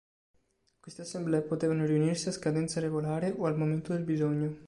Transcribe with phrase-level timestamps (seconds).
[0.79, 4.57] Queste assemblee potevano riunirsi a scadenza regolare o al momento del bisogno.